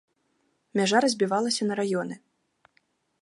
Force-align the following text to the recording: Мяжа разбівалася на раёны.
Мяжа 0.79 0.97
разбівалася 1.05 1.63
на 1.71 1.79
раёны. 1.79 2.15